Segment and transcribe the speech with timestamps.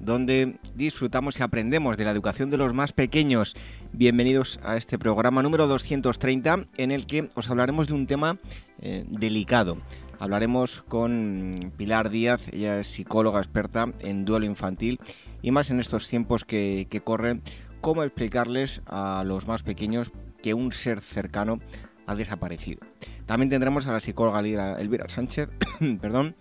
[0.00, 3.54] donde disfrutamos y aprendemos de la educación de los más pequeños.
[3.92, 8.38] Bienvenidos a este programa número 230 en el que os hablaremos de un tema
[8.80, 9.76] eh, delicado.
[10.18, 14.98] Hablaremos con Pilar Díaz, ella es psicóloga experta en duelo infantil
[15.42, 17.42] y más en estos tiempos que, que corren,
[17.80, 21.60] cómo explicarles a los más pequeños que un ser cercano
[22.06, 22.80] ha desaparecido.
[23.26, 25.48] También tendremos a la psicóloga Elvira Sánchez,
[26.00, 26.34] perdón,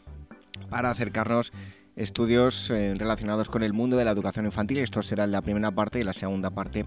[0.69, 1.51] para acercarnos
[1.99, 4.77] estudios eh, relacionados con el mundo de la educación infantil.
[4.79, 6.85] Esto será la primera parte y la segunda parte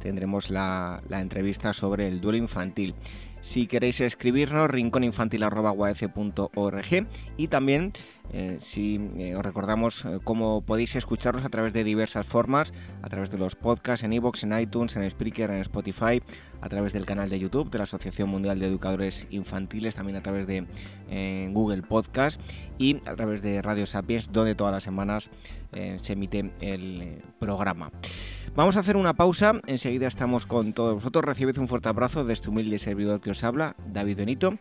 [0.00, 2.94] tendremos la, entrevista sobre el duelo infantil.
[3.40, 7.06] Si queréis escribirnos, rincóninfantil.org
[7.36, 7.92] y también
[8.32, 13.30] eh, si eh, os recordamos cómo podéis escucharnos a través de diversas formas, a través
[13.30, 16.22] de los podcasts en iVoox, en iTunes, en Spreaker, en Spotify,
[16.60, 20.22] a través del canal de YouTube de la Asociación Mundial de Educadores Infantiles, también a
[20.22, 20.66] través de
[21.52, 22.40] Google Podcast
[22.78, 25.30] y a través de Radio Sapiens, donde todas las semanas
[25.72, 27.90] se emite el programa.
[28.56, 31.22] Vamos a hacer una pausa, enseguida estamos con todos vosotros.
[31.26, 34.56] Recibid un fuerte abrazo de este humilde servidor que os habla, David Benito,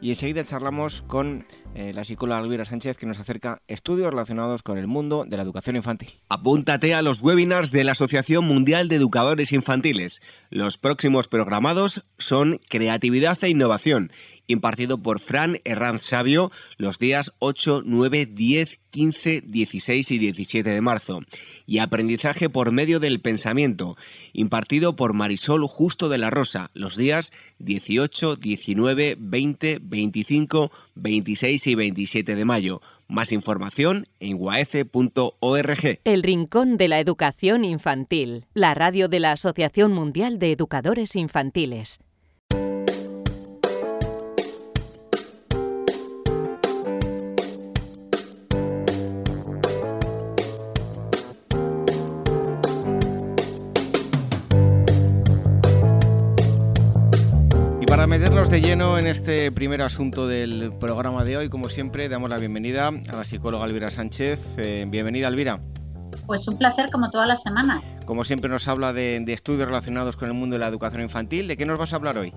[0.00, 4.78] y enseguida charlamos con eh, la psicóloga Elvira Sánchez que nos acerca estudios relacionados con
[4.78, 6.10] el mundo de la educación infantil.
[6.28, 10.20] Apúntate a los webinars de la Asociación Mundial de Educadores Infantiles.
[10.50, 14.10] Los próximos programados son Creatividad e Innovación
[14.50, 20.80] impartido por Fran Herranz Sabio los días 8, 9, 10, 15, 16 y 17 de
[20.80, 21.20] marzo.
[21.66, 23.96] Y Aprendizaje por medio del pensamiento,
[24.32, 31.74] impartido por Marisol Justo de la Rosa los días 18, 19, 20, 25, 26 y
[31.74, 32.82] 27 de mayo.
[33.06, 36.00] Más información en guaece.org.
[36.04, 41.98] El Rincón de la Educación Infantil, la radio de la Asociación Mundial de Educadores Infantiles.
[58.10, 62.38] Meternos de lleno en este primer asunto del programa de hoy, como siempre, damos la
[62.38, 64.40] bienvenida a la psicóloga Elvira Sánchez.
[64.58, 65.60] Eh, bienvenida, Elvira.
[66.26, 67.94] Pues un placer, como todas las semanas.
[68.06, 71.46] Como siempre, nos habla de, estudios relacionados con el mundo de la educación infantil.
[71.46, 72.34] ¿De qué nos vas a hablar hoy?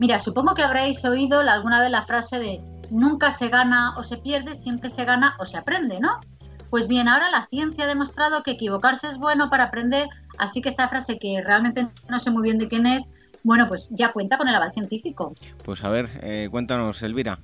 [0.00, 4.16] Mira, supongo que habréis oído alguna vez la frase de nunca se gana o se
[4.16, 6.18] pierde, siempre se gana o se aprende, ¿no?
[6.68, 10.08] Pues bien, ahora la ciencia ha demostrado que equivocarse es bueno para aprender,
[10.38, 13.04] así que esta frase que realmente no sé muy bien de quién es,
[13.46, 15.32] bueno, pues ya cuenta con el aval científico.
[15.64, 17.38] Pues a ver, eh, cuéntanos, Elvira.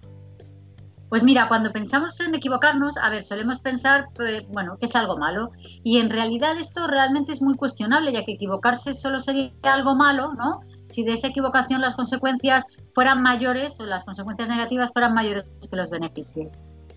[1.09, 5.17] Pues mira, cuando pensamos en equivocarnos, a ver, solemos pensar, pues, bueno, que es algo
[5.17, 5.53] malo.
[5.85, 10.33] Y en realidad esto realmente es muy cuestionable, ya que equivocarse solo sería algo malo,
[10.35, 10.63] ¿no?
[10.91, 12.65] Si de esa equivocación las consecuencias
[12.95, 16.51] fueran mayores o las consecuencias negativas fueran mayores que los beneficios.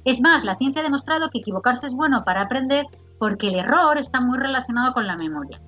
[0.03, 2.87] Es más, la ciencia ha demostrado que equivocarse es bueno para aprender
[3.19, 5.61] porque el error está muy relacionado con la memoria.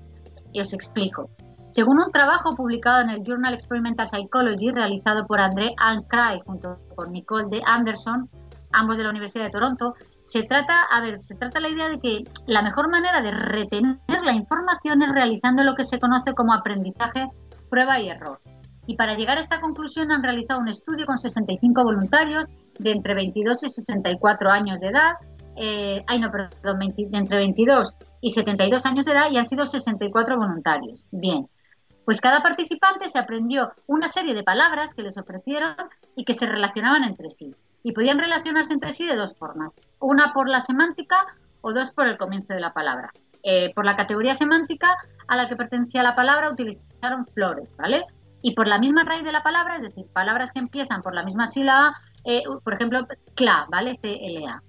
[0.52, 1.30] Y os explico.
[1.70, 7.12] Según un trabajo publicado en el Journal Experimental Psychology realizado por André Ancray junto con
[7.12, 8.28] Nicole de Anderson,
[8.72, 12.00] ambos de la Universidad de Toronto, se trata, a ver, se trata la idea de
[12.00, 16.54] que la mejor manera de retener la información es realizando lo que se conoce como
[16.54, 17.28] aprendizaje,
[17.70, 18.40] prueba y error.
[18.86, 22.46] Y para llegar a esta conclusión han realizado un estudio con 65 voluntarios
[22.78, 25.12] de entre 22 y 64 años de edad,
[25.56, 27.92] eh, ay no, perdón, de entre 22
[28.22, 31.04] y 72 años de edad y han sido 64 voluntarios.
[31.10, 31.46] Bien,
[32.08, 35.76] pues cada participante se aprendió una serie de palabras que les ofrecieron
[36.16, 37.54] y que se relacionaban entre sí.
[37.82, 39.78] Y podían relacionarse entre sí de dos formas.
[40.00, 41.26] Una por la semántica
[41.60, 43.12] o dos por el comienzo de la palabra.
[43.42, 44.96] Eh, por la categoría semántica
[45.26, 48.06] a la que pertenecía la palabra utilizaron flores, ¿vale?
[48.40, 51.24] Y por la misma raíz de la palabra, es decir, palabras que empiezan por la
[51.24, 51.92] misma sílaba,
[52.24, 53.98] eh, por ejemplo, cla, ¿vale?
[54.00, 54.62] C-L-A.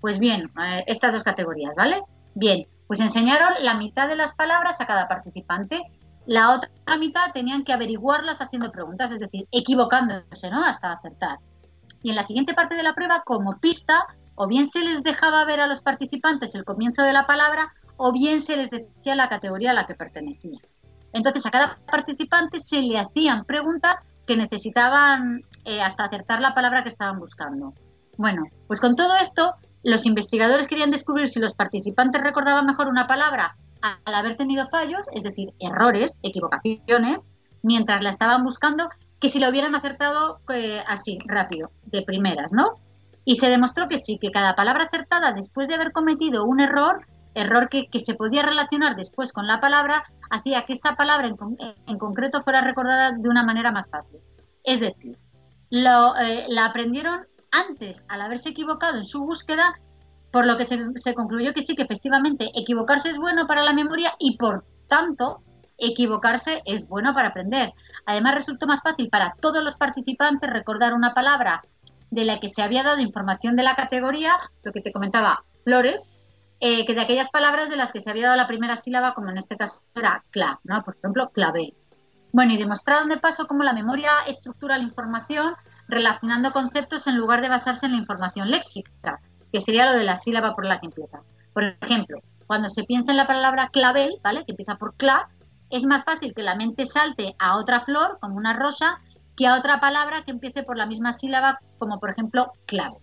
[0.00, 2.04] Pues bien, eh, estas dos categorías, ¿vale?
[2.36, 5.82] Bien, pues enseñaron la mitad de las palabras a cada participante
[6.26, 10.64] la otra mitad tenían que averiguarlas haciendo preguntas, es decir, equivocándose, ¿no?
[10.64, 11.38] Hasta acertar.
[12.02, 15.44] Y en la siguiente parte de la prueba, como pista, o bien se les dejaba
[15.44, 19.28] ver a los participantes el comienzo de la palabra, o bien se les decía la
[19.28, 20.58] categoría a la que pertenecía.
[21.12, 26.82] Entonces, a cada participante se le hacían preguntas que necesitaban eh, hasta acertar la palabra
[26.82, 27.74] que estaban buscando.
[28.16, 33.06] Bueno, pues con todo esto, los investigadores querían descubrir si los participantes recordaban mejor una
[33.06, 37.20] palabra al haber tenido fallos, es decir, errores, equivocaciones,
[37.62, 38.88] mientras la estaban buscando,
[39.20, 42.74] que si lo hubieran acertado eh, así, rápido, de primeras, ¿no?
[43.24, 47.06] Y se demostró que sí, que cada palabra acertada después de haber cometido un error,
[47.34, 52.42] error que, se podía relacionar después con la palabra, hacía que esa palabra en, concreto
[52.42, 54.20] fuera recordada de una manera más fácil.
[54.62, 55.18] Es decir,
[55.70, 59.74] eh, la aprendieron antes al haberse equivocado en su búsqueda,
[60.34, 64.14] por lo que se, concluyó que sí, que efectivamente equivocarse es bueno para la memoria
[64.18, 65.44] y por tanto
[65.78, 67.72] equivocarse es bueno para aprender.
[68.04, 71.62] Además resultó más fácil para todos los participantes recordar una palabra
[72.10, 76.14] de la que se había dado información de la categoría, lo que te comentaba, flores,
[76.58, 79.30] eh, que de aquellas palabras de las que se había dado la primera sílaba, como
[79.30, 80.82] en este caso era clav, ¿no?
[80.82, 81.74] Por ejemplo, clave.
[82.32, 85.54] Bueno, y demostraron de paso cómo la memoria estructura la información
[85.86, 89.20] relacionando conceptos en lugar de basarse en la información léxica,
[89.54, 91.20] que sería lo de la sílaba por la que empieza.
[91.52, 92.18] Por ejemplo,
[92.48, 94.44] cuando se piensa en la palabra clavel, ¿vale?
[94.44, 95.28] Que empieza por clav,
[95.70, 99.00] es más fácil que la mente salte a otra flor, como una rosa,
[99.36, 102.96] que a otra palabra que empiece por la misma sílaba, como por ejemplo clave.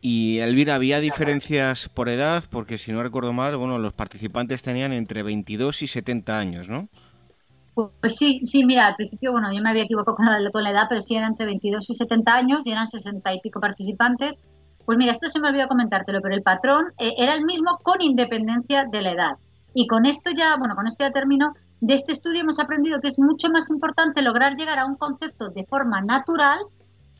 [0.00, 2.44] Y Elvira, ¿había diferencias por edad?
[2.50, 6.88] Porque si no recuerdo mal, bueno, los participantes tenían entre 22 y 70 años, ¿no?
[7.74, 10.70] Pues sí, sí, mira, al principio, bueno, yo me había equivocado con la, con la
[10.70, 14.38] edad, pero sí eran entre 22 y 70 años y eran 60 y pico participantes.
[14.88, 18.00] Pues mira, esto se me olvidó comentártelo, pero el patrón eh, era el mismo con
[18.00, 19.32] independencia de la edad.
[19.74, 21.52] Y con esto ya, bueno, con esto ya termino.
[21.82, 25.50] De este estudio hemos aprendido que es mucho más importante lograr llegar a un concepto
[25.50, 26.60] de forma natural,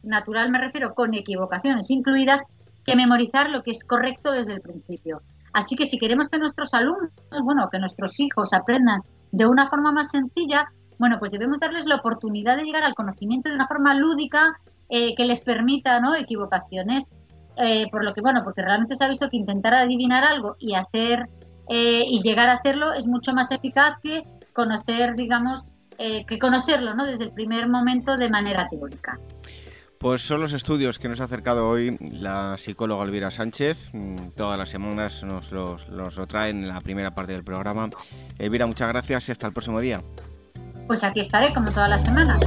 [0.02, 2.40] natural me refiero con equivocaciones incluidas,
[2.86, 5.20] que memorizar lo que es correcto desde el principio.
[5.52, 7.10] Así que si queremos que nuestros alumnos,
[7.42, 11.96] bueno, que nuestros hijos aprendan de una forma más sencilla, bueno, pues debemos darles la
[11.96, 16.14] oportunidad de llegar al conocimiento de una forma lúdica eh, que les permita, ¿no?
[16.14, 17.10] Equivocaciones.
[17.60, 20.74] Eh, por lo que, bueno, porque realmente se ha visto que intentar adivinar algo y
[20.74, 21.28] hacer
[21.68, 24.22] eh, y llegar a hacerlo es mucho más eficaz que
[24.52, 25.64] conocer, digamos,
[25.98, 27.04] eh, que conocerlo ¿no?
[27.04, 29.18] desde el primer momento de manera teórica.
[29.98, 33.90] Pues son los estudios que nos ha acercado hoy la psicóloga Elvira Sánchez.
[33.92, 37.90] Mm, todas las semanas nos los, los lo traen en la primera parte del programa.
[38.38, 40.00] Elvira, muchas gracias y hasta el próximo día.
[40.86, 42.38] Pues aquí estaré como todas las semanas.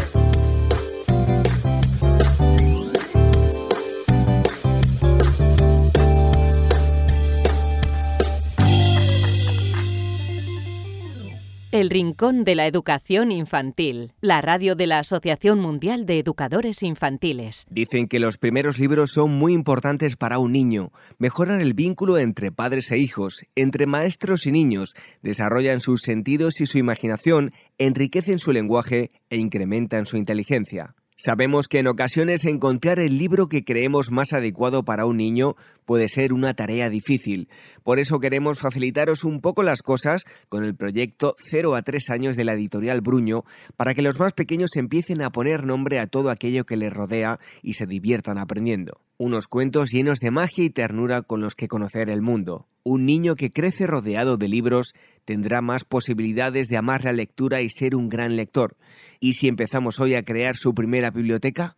[11.82, 17.66] El Rincón de la Educación Infantil, la radio de la Asociación Mundial de Educadores Infantiles.
[17.72, 22.52] Dicen que los primeros libros son muy importantes para un niño, mejoran el vínculo entre
[22.52, 24.94] padres e hijos, entre maestros y niños,
[25.24, 30.94] desarrollan sus sentidos y su imaginación, enriquecen su lenguaje e incrementan su inteligencia.
[31.24, 35.56] Sabemos que en ocasiones encontrar el libro que creemos más adecuado para un niño
[35.86, 37.48] puede ser una tarea difícil.
[37.84, 42.38] Por eso queremos facilitaros un poco las cosas con el proyecto 0 a 3 años
[42.38, 43.44] de la editorial Bruño
[43.76, 47.40] para que los más pequeños empiecen a poner nombre a todo aquello que les rodea
[47.64, 49.02] y se diviertan aprendiendo.
[49.18, 52.68] Unos cuentos llenos de magia y ternura con los que conocer el mundo.
[52.84, 54.94] Un niño que crece rodeado de libros
[55.26, 58.76] tendrá más posibilidades de amar la lectura y ser un gran lector.
[59.20, 61.78] ¿Y si empezamos hoy a crear su primera biblioteca?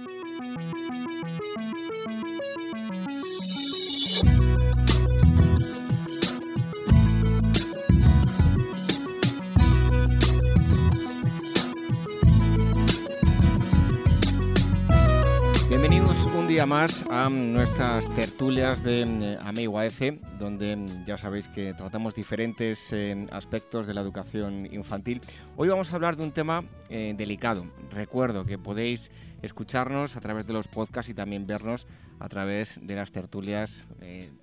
[16.51, 22.13] Día más a nuestras tertulias de eh, Amigo F, donde mm, ya sabéis que tratamos
[22.13, 25.21] diferentes eh, aspectos de la educación infantil.
[25.55, 27.65] Hoy vamos a hablar de un tema eh, delicado.
[27.91, 31.87] Recuerdo que podéis escucharnos a través de los podcasts y también vernos
[32.19, 33.85] a través de las tertulias.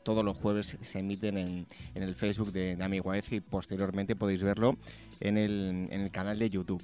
[0.02, 4.78] todos los jueves se emiten en, el Facebook de, Amigo F y posteriormente podéis verlo
[5.20, 6.82] en el, en el canal de YouTube.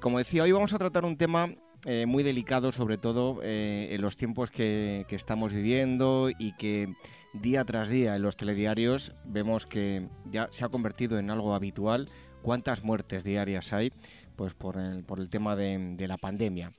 [0.00, 1.48] como decía, hoy vamos a tratar un tema
[1.88, 6.92] eh, muy delicado, sobre todo eh, en los tiempos que, estamos viviendo y que
[7.32, 12.08] día tras día en los telediarios vemos que ya se ha convertido en algo habitual.
[12.42, 13.92] ¿Cuántas muertes diarias hay?
[14.34, 16.72] Pues por el, por el tema de, la pandemia.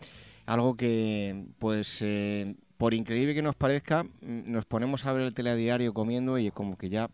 [0.46, 5.34] Algo que, pues, eh, por increíble que nos parezca, mm, nos ponemos a ver el
[5.34, 7.10] telediario comiendo y como que ya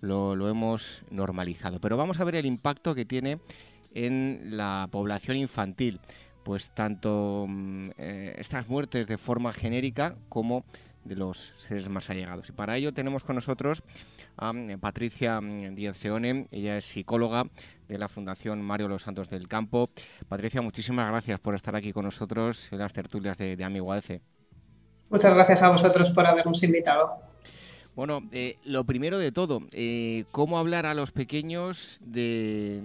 [0.00, 1.80] lo, lo hemos normalizado.
[1.80, 3.38] Pero vamos a ver el impacto que tiene
[3.94, 6.00] en la población infantil
[6.46, 10.64] pues tanto mm, eh, estas muertes de forma genérica como
[11.02, 12.48] de los seres más allegados.
[12.48, 13.82] Y para ello tenemos con nosotros
[14.36, 17.46] a mm, Patricia mm, Díaz Seone, ella es psicóloga
[17.88, 19.90] de la Fundación Mario Los Santos del Campo.
[20.28, 23.92] Patricia, muchísimas gracias por estar aquí con nosotros en las tertulias de, de Amigo
[25.10, 27.16] Muchas gracias a vosotros por habernos invitado.
[27.96, 32.82] Bueno, eh, lo primero de todo, eh, ¿cómo hablar a los pequeños de,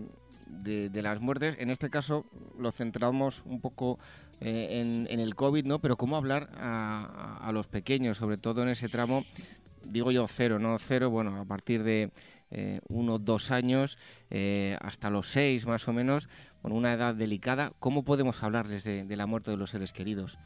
[0.52, 1.56] de, las muertes.
[1.60, 2.26] En este caso
[2.58, 4.00] lo centramos un poco
[4.40, 4.80] eh,
[5.10, 5.80] en, el COVID, ¿no?
[5.80, 9.26] Pero cómo hablar a, los pequeños, sobre todo en ese tramo,
[9.84, 12.12] digo yo cero, no cero, bueno, a partir de
[12.52, 13.98] eh, uno, dos años,
[14.30, 16.30] eh, hasta los seis más o menos,
[16.62, 20.38] con una edad delicada, ¿cómo podemos hablarles de, la muerte de los seres queridos?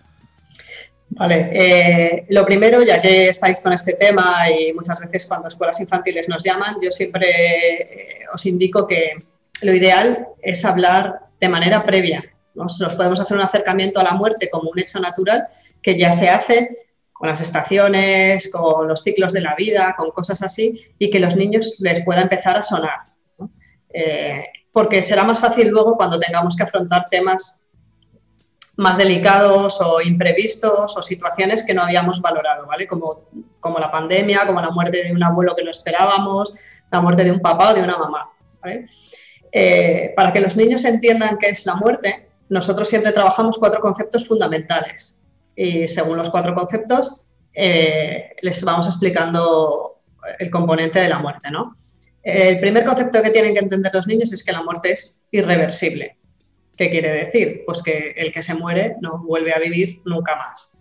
[1.09, 6.27] Vale, lo primero, ya que estáis con este tema y muchas veces cuando escuelas infantiles
[6.27, 9.13] nos llaman, yo siempre os indico que
[9.61, 12.23] lo ideal es hablar de manera previa.
[12.53, 15.47] Nosotros podemos hacer un acercamiento a la muerte como un hecho natural
[15.81, 20.41] que ya se hace con las estaciones, con los ciclos de la vida, con cosas
[20.41, 22.99] así, y que los niños les pueda empezar a sonar.
[23.93, 24.43] Eh,
[24.73, 27.69] porque será más fácil luego cuando tengamos que afrontar temas
[28.77, 32.85] más delicados o imprevistos o situaciones que no habíamos valorado, ¿vale?
[32.87, 33.29] Como,
[33.61, 36.53] como la pandemia, como la muerte de un abuelo que no esperábamos,
[36.91, 38.29] la muerte de un papá o de una mamá.
[38.61, 38.89] ¿vale?
[39.57, 44.27] Eh, para que los niños entiendan qué es la muerte, nosotros siempre trabajamos cuatro conceptos
[44.27, 45.25] fundamentales.
[45.55, 50.01] Y según los cuatro conceptos, eh, les vamos explicando
[50.39, 51.49] el componente de la muerte.
[51.51, 51.73] ¿no?
[52.21, 56.17] El primer concepto que tienen que entender los niños es que la muerte es irreversible.
[56.75, 57.63] ¿Qué quiere decir?
[57.65, 60.77] Pues que el que se muere no vuelve a vivir nunca más.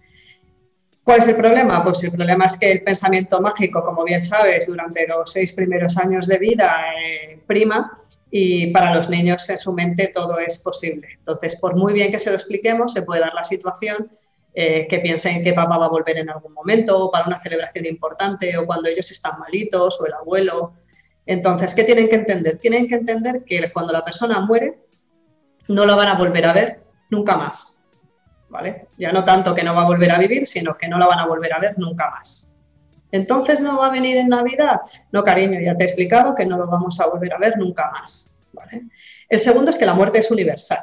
[1.04, 1.84] ¿Cuál es el problema?
[1.84, 5.96] Pues el problema es que el pensamiento mágico, como bien sabes, durante los seis primeros
[5.96, 8.00] años de vida eh, prima
[8.36, 11.06] y para los niños en su mente todo es posible.
[11.18, 14.10] Entonces, por muy bien que se lo expliquemos, se puede dar la situación
[14.52, 17.86] eh, que piensen que papá va a volver en algún momento o para una celebración
[17.86, 20.72] importante o cuando ellos están malitos o el abuelo.
[21.24, 22.58] Entonces, ¿qué tienen que entender?
[22.58, 24.80] Tienen que entender que cuando la persona muere,
[25.68, 27.88] no la van a volver a ver nunca más.
[28.48, 28.88] ¿Vale?
[28.98, 31.20] Ya no tanto que no va a volver a vivir, sino que no la van
[31.20, 32.43] a volver a ver nunca más.
[33.14, 34.80] Entonces no va a venir en Navidad.
[35.12, 37.88] No, cariño, ya te he explicado que no lo vamos a volver a ver nunca
[37.92, 38.36] más.
[39.28, 40.80] El segundo es que la muerte es universal.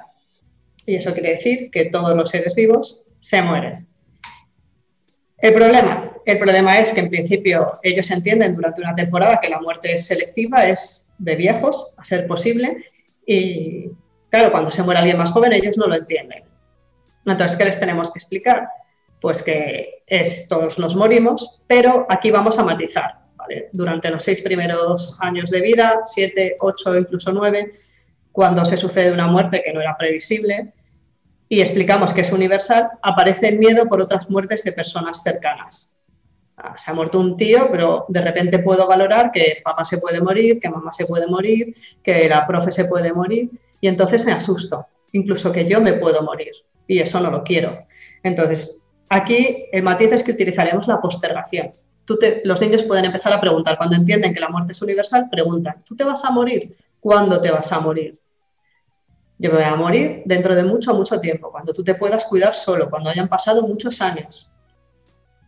[0.85, 3.85] Y eso quiere decir que todos los seres vivos se mueren.
[5.39, 9.59] El problema, el problema es que en principio ellos entienden durante una temporada que la
[9.59, 12.85] muerte es selectiva, es de viejos, a ser posible,
[13.25, 13.89] y
[14.29, 16.45] claro, cuando se muere alguien más joven ellos no lo entienden.
[17.25, 18.69] Entonces, ¿qué les tenemos que explicar?
[19.21, 23.21] Pues que estos nos morimos, pero aquí vamos a matizar.
[23.71, 27.71] Durante los seis primeros años de vida, siete, ocho, incluso nueve,
[28.31, 30.73] cuando se sucede una muerte que no era previsible
[31.47, 36.01] y explicamos que es universal, aparece el miedo por otras muertes de personas cercanas.
[36.57, 40.21] Ah, se ha muerto un tío, pero de repente puedo valorar que papá se puede
[40.21, 44.31] morir, que mamá se puede morir, que la profe se puede morir, y entonces me
[44.31, 46.51] asusto, incluso que yo me puedo morir,
[46.87, 47.83] y eso no lo quiero.
[48.23, 51.73] Entonces, Aquí el matiz es que utilizaremos la postergación.
[52.45, 55.97] los niños pueden empezar a preguntar, cuando entienden que la muerte es universal, preguntan, ¿tú
[55.97, 56.77] te vas a morir?
[56.97, 58.17] ¿Cuándo te vas a morir?
[59.37, 62.55] Yo me voy a morir dentro de mucho, mucho tiempo, cuando tú te puedas cuidar
[62.55, 64.53] solo, cuando hayan pasado muchos años,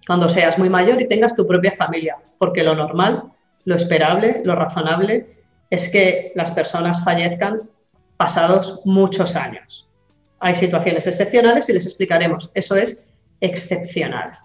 [0.05, 3.31] cuando seas muy mayor y tengas tu propia familia, porque lo normal,
[3.63, 5.27] lo esperable, lo razonable
[5.69, 7.61] es que las personas fallezcan
[8.17, 9.89] pasados muchos años.
[10.41, 12.51] Hay situaciones excepcionales y les explicaremos.
[12.53, 13.12] Eso es
[13.43, 14.39] excepcional.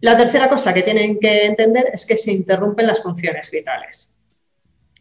[0.00, 4.20] La tercera cosa que tienen que entender es que se interrumpen las funciones vitales.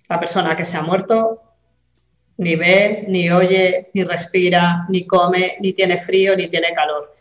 [0.07, 1.41] La persona que se ha muerto
[2.38, 7.13] ni ve, ni oye, ni respira, ni come, ni tiene frío, ni tiene calor.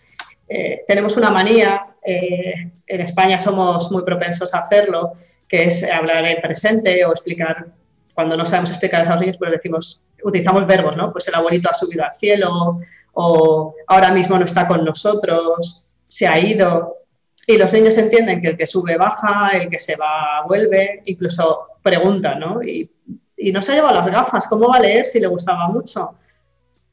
[0.48, 5.12] Eh, tenemos una manía, eh, en España somos muy propensos a hacerlo,
[5.48, 7.66] que es hablar en presente o explicar,
[8.14, 11.10] cuando no sabemos explicar a los niños, pues decimos, utilizamos verbos, ¿no?
[11.12, 12.78] Pues el abuelito ha subido al cielo
[13.14, 16.98] o ahora mismo no está con nosotros, se ha ido.
[17.46, 21.68] Y los niños entienden que el que sube baja, el que se va vuelve, incluso
[21.82, 22.62] preguntan, ¿no?
[22.62, 22.90] Y,
[23.36, 26.14] y no se ha llevado las gafas, ¿cómo va a leer si le gustaba mucho?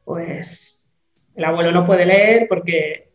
[0.04, 0.94] Pues
[1.36, 3.12] el abuelo no puede leer porque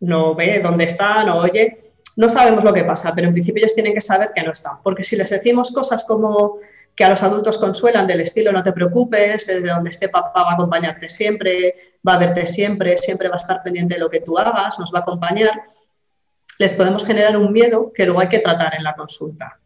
[0.00, 1.76] no ve dónde está, no oye.
[2.16, 4.82] No sabemos lo que pasa, pero en principio ellos tienen que saber que no están.
[4.82, 6.58] Porque si les decimos cosas como
[6.98, 10.50] que a los adultos consuelan del estilo no te preocupes, desde donde esté papá va
[10.50, 11.76] a acompañarte siempre,
[12.06, 14.92] va a verte siempre, siempre va a estar pendiente de lo que tú hagas, nos
[14.92, 15.62] va a acompañar,
[16.58, 19.60] les podemos generar un miedo que luego hay que tratar en la consulta.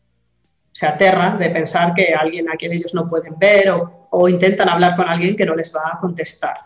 [0.73, 3.73] Se aterran de pensar que alguien a quien ellos no pueden ver
[4.11, 6.57] o, intentan hablar con alguien que no les va a contestar.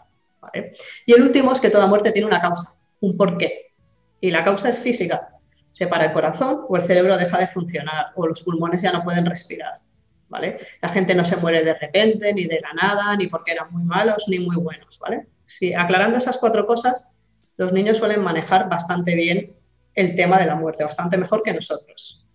[1.07, 3.73] Y el último es que toda muerte tiene una causa un porqué.
[4.21, 5.29] Y la causa es física.
[5.71, 9.05] Se para el corazón o el cerebro deja de funcionar o los pulmones ya no
[9.05, 9.86] pueden respirar.
[10.29, 13.83] La gente no se muere de repente, ni de la nada, ni porque eran muy
[13.85, 14.99] malos, ni muy buenos.
[14.99, 15.27] ¿vale?
[15.45, 17.13] Si, aclarando esas cuatro cosas,
[17.57, 19.55] los niños suelen manejar bastante bien
[19.95, 22.27] el tema de la muerte, bastante mejor que nosotros.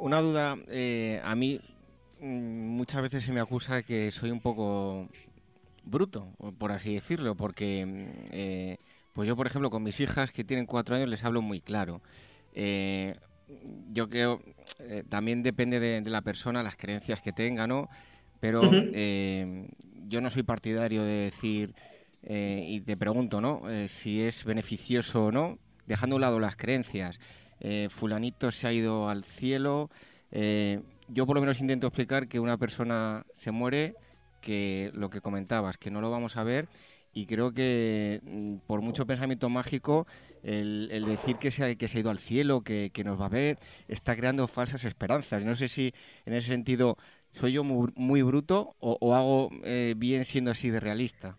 [0.00, 1.60] Una duda, eh, a mí
[2.20, 5.08] mm, muchas veces se me acusa que soy un poco
[5.84, 6.26] bruto,
[6.58, 8.76] por así decirlo, porque mm, eh,
[9.12, 12.02] pues yo, por ejemplo, con mis hijas que tienen cuatro años les hablo muy claro.
[12.52, 13.14] Eh,
[13.92, 14.42] yo creo,
[14.80, 17.88] eh, también depende de, la persona, las creencias que tenga, ¿no?
[18.40, 19.68] Pero eh,
[20.08, 21.74] yo no soy partidario de decir,
[22.28, 23.62] y te pregunto, ¿no?
[23.86, 27.20] si es beneficioso o no, dejando a un lado las creencias.
[27.88, 29.90] fulanito se ha ido al cielo.
[30.32, 33.94] yo por lo menos intento explicar que una persona se muere,
[34.40, 36.68] que lo que comentabas, que no lo vamos a ver
[37.16, 40.06] y creo que mm, por mucho pensamiento mágico,
[40.46, 43.30] el, decir que se, ha, que se ha ido al cielo, que, nos va a
[43.30, 45.42] ver, está creando falsas esperanzas.
[45.42, 45.92] No sé si
[46.24, 46.96] en ese sentido
[47.32, 51.36] soy yo muy, bruto o, hago eh, bien siendo así de realista.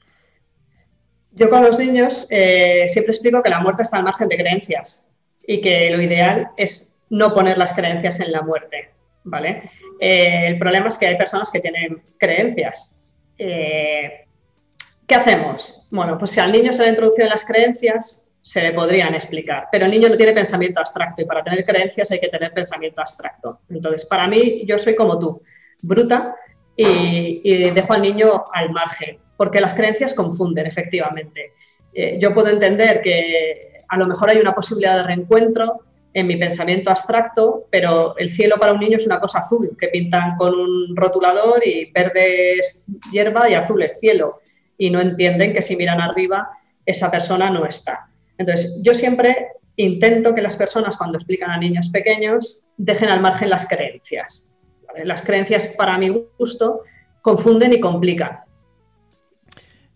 [1.32, 5.14] Yo con los niños eh, siempre explico que la muerte está al margen de creencias
[5.46, 8.90] y que lo ideal es no poner las creencias en la muerte.
[9.24, 9.70] ¿vale?
[10.00, 13.06] Eh, el problema es que hay personas que tienen creencias.
[13.38, 15.88] ¿Qué hacemos?
[15.92, 19.84] Bueno, pues si al niño se le introducido las creencias, se le podrían explicar, pero
[19.84, 23.60] el niño no tiene pensamiento abstracto y para tener creencias hay que tener pensamiento abstracto.
[23.70, 25.42] Entonces, para mí, yo soy como tú,
[25.82, 26.34] bruta
[26.74, 31.52] y, dejo al niño al margen, porque las creencias confunden, efectivamente.
[31.94, 35.82] Eh, yo puedo entender que a lo mejor hay una posibilidad de reencuentro
[36.14, 39.90] en mi pensamiento abstracto, pero el cielo para un niño es una cosa azul, que
[39.90, 44.40] pintan con un rotulador y verde es hierba y azul es cielo
[44.78, 46.48] y no entienden que si miran arriba
[46.86, 48.08] esa persona no está.
[48.38, 53.50] Entonces, yo siempre intento que las personas cuando explican a niños pequeños dejen al margen
[53.50, 54.56] las creencias.
[55.04, 56.82] Las creencias, para mi gusto,
[57.22, 58.40] confunden y complican.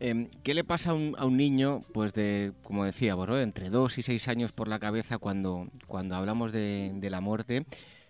[0.03, 4.27] Em, ¿Qué le pasa a un, niño, pues de, como decía, entre dos y seis
[4.27, 7.65] años por la cabeza cuando, cuando hablamos de, la muerte?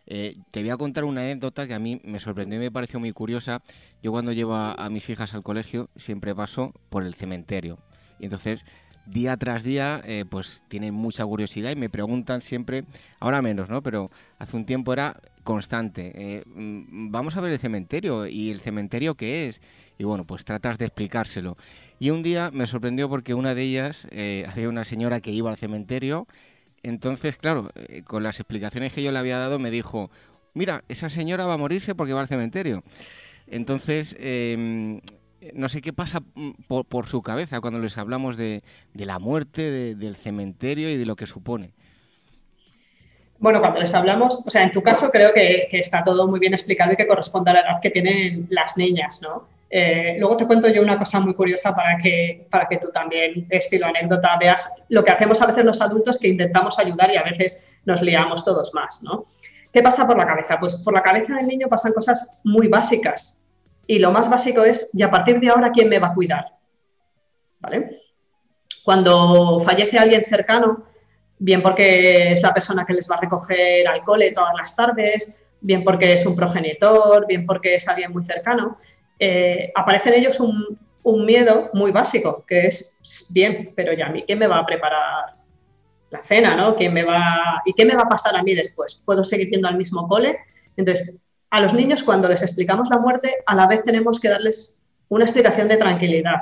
[0.07, 3.01] Eh, te voy a contar una anécdota que a mí me sorprendió y me pareció
[3.01, 3.61] muy curiosa.
[4.01, 7.77] Yo cuando llevo a, mis hijas al colegio siempre paso por el cementerio.
[8.19, 8.63] Y entonces,
[9.11, 12.85] día tras día, eh, pues tienen mucha curiosidad y me preguntan siempre,
[13.19, 13.83] ahora menos, ¿no?
[13.83, 16.11] Pero hace un tiempo era constante.
[16.15, 18.27] Eh, mm, vamos a ver el cementerio.
[18.27, 19.61] ¿Y el cementerio qué es?
[19.97, 21.57] Y bueno, pues tratas de explicárselo.
[21.99, 24.07] Y un día me sorprendió porque una de ellas,
[24.47, 26.27] había una señora que iba al cementerio
[26.83, 30.09] entonces, claro, eh, con las explicaciones que yo le había dado, me dijo,
[30.53, 32.83] mira, esa señora va a morirse porque va al cementerio.
[33.47, 35.01] Entonces, em,
[35.53, 40.15] no sé qué pasa mm, por, su cabeza cuando les hablamos de, la muerte, del
[40.15, 41.73] cementerio y de lo que supone.
[43.39, 46.39] Bueno, cuando les hablamos, o sea, en tu caso creo que, que está todo muy
[46.39, 49.47] bien explicado y que corresponde a la edad que tienen las niñas, ¿no?
[49.73, 53.47] Eh, luego te cuento yo una cosa muy curiosa para que, para que tú también,
[53.49, 57.23] estilo anécdota, veas lo que hacemos a veces los adultos que intentamos ayudar y a
[57.23, 59.23] veces nos liamos todos más, ¿no?
[59.71, 60.59] ¿Qué pasa por la cabeza?
[60.59, 63.40] Pues por la cabeza del niño pasan cosas muy básicas.
[63.91, 66.45] Y lo más básico es, ¿y a partir de ahora quién me va a cuidar?
[67.59, 67.99] ¿Vale?
[68.85, 70.85] Cuando fallece alguien cercano,
[71.37, 75.41] bien porque es la persona que les va a recoger al cole todas las tardes,
[75.59, 78.77] bien porque es un progenitor, bien porque es alguien muy cercano,
[79.19, 80.79] eh, aparece en ellos un,
[81.25, 85.35] miedo muy básico, que es, bien, pero ya a mí, ¿quién me va a preparar
[86.11, 86.77] la cena, ¿no?
[86.77, 89.01] ¿Quién me va, ¿Y qué me va a pasar a mí después?
[89.03, 90.37] ¿Puedo seguir yendo al mismo cole?
[90.77, 94.81] Entonces, a los niños cuando les explicamos la muerte, a la vez tenemos que darles
[95.09, 96.41] una explicación de tranquilidad.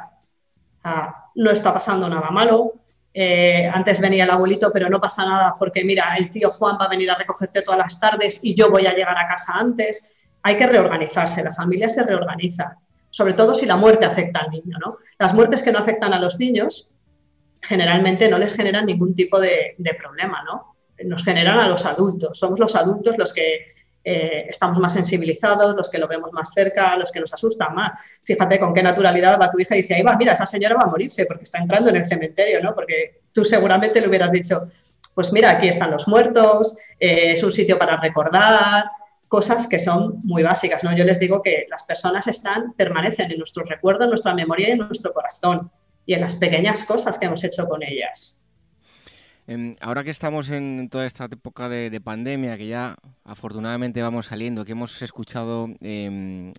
[1.36, 2.74] no está pasando nada malo,
[3.12, 6.86] eh, antes venía el abuelito, pero no pasa nada porque mira, el tío Juan va
[6.86, 10.16] a venir a recogerte todas las tardes y yo voy a llegar a casa antes.
[10.44, 12.78] Hay que reorganizarse, la familia se reorganiza,
[13.10, 14.78] sobre todo si la muerte afecta al niño.
[14.80, 14.98] ¿no?
[15.18, 16.90] Las muertes que no afectan a los niños
[17.62, 20.76] generalmente no les generan ningún tipo de, de problema, ¿no?
[21.06, 22.38] nos generan a los adultos.
[22.38, 26.96] Somos los adultos los que eh, estamos más sensibilizados, los que lo vemos más cerca,
[26.96, 28.00] los que nos asustan más.
[28.24, 30.84] Fíjate con qué naturalidad va tu hija y dice, ahí va, mira, esa señora va
[30.84, 32.74] a morirse porque está entrando en el cementerio, ¿no?
[32.74, 34.68] Porque tú seguramente le hubieras dicho,
[35.14, 38.86] pues mira, aquí están los muertos, eh, es un sitio para recordar,
[39.28, 40.96] cosas que son muy básicas, ¿no?
[40.96, 44.72] Yo les digo que las personas están, permanecen en nuestros recuerdos, en nuestra memoria y
[44.72, 45.72] en nuestro corazón
[46.06, 48.39] y en las pequeñas cosas que hemos hecho con ellas.
[49.52, 54.64] Em, ahora que estamos en toda esta época de, pandemia, que ya afortunadamente vamos saliendo,
[54.64, 56.54] que hemos escuchado em,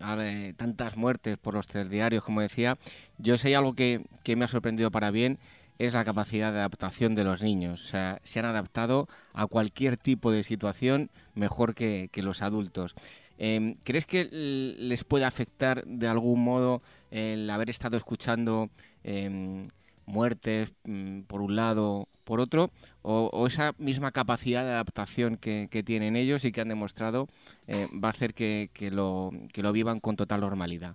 [0.57, 2.79] tantas muertes por los diarios, como decía,
[3.17, 4.03] yo sé algo que,
[4.37, 5.39] me ha sorprendido para bien,
[5.79, 7.85] es la capacidad de adaptación de los niños.
[7.85, 12.97] O sea, se han adaptado a cualquier tipo de situación mejor que, los adultos.
[13.39, 18.69] Em, ¿Crees que les puede afectar de algún modo el haber estado escuchando
[20.11, 22.71] muertes mm, por un lado por otro,
[23.03, 27.27] o, esa misma capacidad de adaptación que, tienen ellos y que han demostrado
[27.67, 30.95] eh, va a hacer que, lo, lo vivan con total normalidad.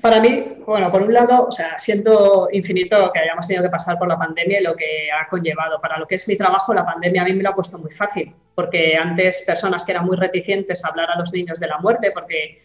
[0.00, 3.98] Para mí, bueno, por un lado, o sea, siento infinito que hayamos tenido que pasar
[3.98, 5.78] por la pandemia y lo que ha conllevado.
[5.82, 7.92] Para lo que es mi trabajo, la pandemia a mí me lo ha puesto muy
[7.92, 11.78] fácil, porque antes personas que eran muy reticentes a hablar a los niños de la
[11.78, 12.56] muerte, porque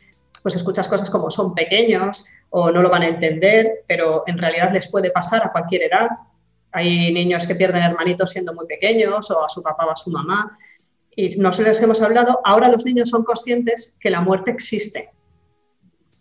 [0.47, 4.71] pues escuchas cosas como son pequeños o no lo van a entender, pero en realidad
[4.71, 6.07] les puede pasar a cualquier edad.
[6.71, 10.09] Hay niños que pierden hermanitos siendo muy pequeños o a su papá o a su
[10.09, 10.57] mamá
[11.13, 12.39] y no se les hemos hablado.
[12.45, 15.09] Ahora los niños son conscientes que la muerte existe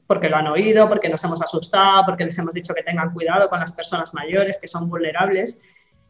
[0.09, 3.49] porque lo han oído, porque nos hemos asustado, porque les hemos dicho que tengan cuidado
[3.49, 5.63] con las personas mayores que son vulnerables.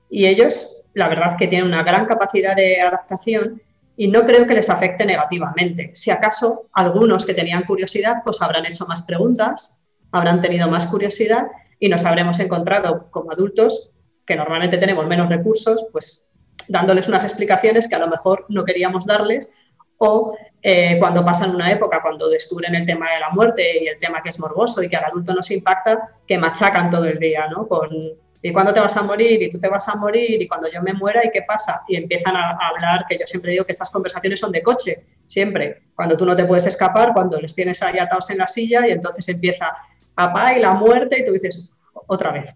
[0.08, 3.60] Y ellos, la verdad, que tienen una gran capacidad de adaptación
[3.96, 5.94] y no creo que les afecte negativamente.
[5.94, 11.46] Si acaso algunos que tenían curiosidad, pues habrán hecho más preguntas, habrán tenido más curiosidad
[11.78, 13.92] y nos habremos encontrado como adultos
[14.26, 16.32] que normalmente tenemos menos recursos, pues
[16.68, 19.52] dándoles unas explicaciones que a lo mejor no queríamos darles
[19.98, 23.98] o eh, cuando pasan una época, cuando descubren el tema de la muerte y el
[23.98, 27.46] tema que es morboso y que al adulto nos impacta, que machacan todo el día,
[27.48, 27.66] ¿no?
[28.46, 29.42] ¿Y cuándo te vas a morir?
[29.42, 30.40] ¿Y tú te vas a morir?
[30.40, 31.26] ¿Y cuando yo me muera?
[31.26, 31.82] ¿Y qué pasa?
[31.88, 35.82] Y empiezan a, hablar, que yo siempre digo que estas conversaciones son de coche, siempre.
[35.96, 38.92] Cuando tú no te puedes escapar, cuando les tienes ahí atados en la silla y
[38.92, 39.76] entonces empieza
[40.14, 41.70] papá y la muerte y tú dices,
[42.06, 42.54] otra vez.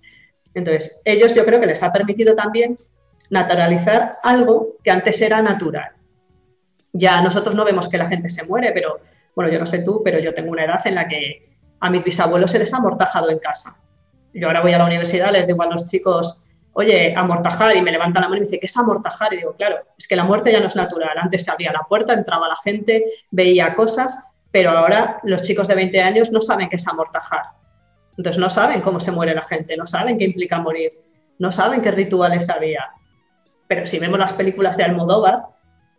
[0.55, 2.79] Entonces, ellos yo creo que les ha permitido también
[3.29, 5.91] naturalizar algo que antes era natural.
[6.93, 9.01] Ya nosotros no vemos que la gente se muere, pero
[9.35, 11.49] bueno, yo no sé tú, pero yo tengo una edad en la que
[11.81, 13.83] a mis bisabuelos se les ha amortajado en casa.
[14.33, 17.91] Yo ahora voy a la universidad, les digo a los chicos, oye, amortajar, y me
[17.91, 19.33] levantan la mano y me dice, ¿qué es amortajar?
[19.35, 21.17] Y digo, claro, es que la muerte ya no es natural.
[21.17, 24.19] Antes se abría la puerta, entraba la gente, veía cosas,
[24.51, 27.43] pero ahora los chicos de 20 años no saben qué es amortajar.
[28.17, 30.93] Entonces no saben cómo se muere la gente, no saben qué implica morir,
[31.39, 32.91] no saben qué rituales había.
[33.67, 35.45] Pero si vemos las películas de Almodóvar,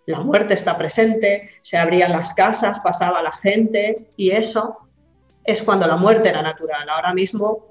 [0.05, 4.89] la muerte está presente, se abrían las casas, pasaba la gente y eso
[5.43, 6.89] es cuando la muerte era natural.
[6.89, 7.70] Ahora mismo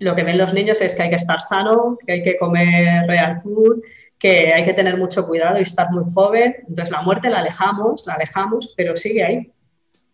[0.00, 3.06] lo que ven los niños es que hay que estar sano, que hay que comer
[3.06, 3.82] real food,
[4.18, 6.56] que hay que tener mucho cuidado y estar muy joven.
[6.68, 9.52] Entonces la muerte la alejamos, la alejamos, pero sigue ahí.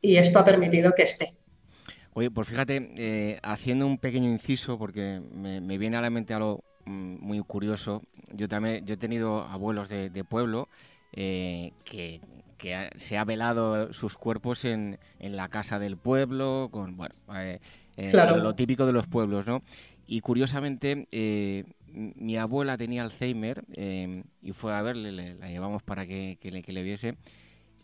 [0.02, 1.32] Y esto ha permitido que esté.
[2.14, 6.64] Oye, pues fíjate, eh, haciendo un pequeño inciso, porque me, viene a la mente algo
[6.84, 8.02] mm, muy curioso.
[8.32, 10.68] Yo también yo he tenido abuelos de, pueblo
[11.12, 12.20] eh, que,
[12.96, 17.60] se ha velado sus cuerpos en, la casa del pueblo, con bueno, eh,
[17.96, 19.62] lo, típico de los pueblos, ¿no?
[20.06, 21.06] Y curiosamente,
[21.86, 23.64] mi abuela tenía Alzheimer
[24.42, 27.16] y fue a verle, la llevamos para que, le, que le viese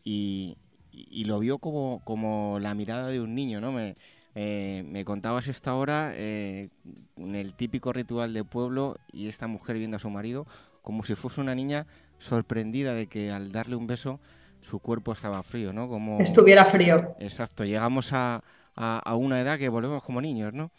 [0.05, 0.57] y,
[0.93, 3.73] y, lo vio como, como la mirada de un niño, ¿no?
[3.73, 3.97] Me,
[4.35, 6.71] eh, me contabas esta hora eh,
[7.17, 10.47] en el típico ritual de pueblo y esta mujer viendo a su marido
[10.81, 11.87] como si fuese una niña
[12.19, 14.21] sorprendida de que al darle un beso
[14.63, 15.89] su cuerpo estaba frío, ¿no?
[15.89, 16.19] Como...
[16.21, 17.15] Estuviera frío.
[17.19, 18.43] Exacto, llegamos a,
[18.77, 20.71] a, una edad que volvemos como niños, ¿no?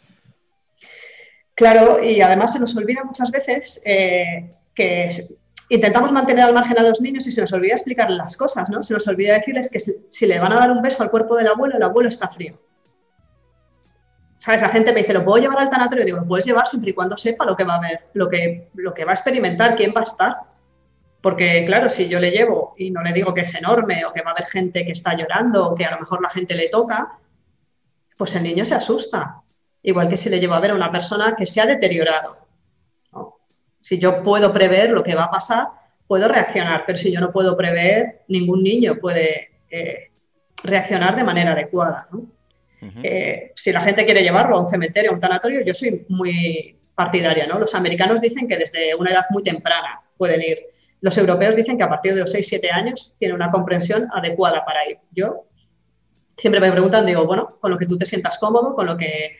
[1.54, 5.08] Claro, y además se nos olvida muchas veces eh, que
[5.68, 8.82] intentamos mantener al margen a los niños y se nos olvida explicarles las cosas, ¿no?
[8.82, 11.48] Se nos olvida decirles que si le van a dar un beso al cuerpo del
[11.48, 12.58] abuelo, el abuelo está frío.
[14.44, 14.60] ¿Sabes?
[14.60, 16.04] La gente me dice, ¿lo puedo llevar al tanatorio?
[16.04, 18.68] Digo, lo puedes llevar siempre y cuando sepa lo que va a ver, lo que,
[18.74, 20.36] lo que va a experimentar, quién va a estar.
[21.22, 24.20] Porque, claro, si yo le llevo y no le digo que es enorme o que
[24.20, 26.68] va a haber gente que está llorando o que a lo mejor la gente le
[26.68, 27.18] toca,
[28.16, 29.42] pues el niño se asusta.
[29.82, 32.38] Igual que si le llevo a ver a una persona que se ha deteriorado.
[33.80, 35.66] Si yo puedo prever lo que va a pasar,
[36.06, 40.10] puedo reaccionar, pero si yo no puedo prever, ningún niño puede eh,
[40.62, 42.08] reaccionar de manera adecuada.
[43.02, 46.78] Eh, si la gente quiere llevarlo a un cementerio, a un tanatorio, yo soy muy
[46.94, 47.46] partidaria.
[47.46, 47.58] ¿no?
[47.58, 50.58] Los americanos dicen que desde una edad muy temprana pueden ir.
[51.00, 54.88] Los europeos dicen que a partir de los 6-7 años tienen una comprensión adecuada para
[54.88, 54.98] ir.
[55.12, 55.44] Yo
[56.36, 59.36] siempre me preguntan, digo, bueno, con lo que tú te sientas cómodo, con lo que...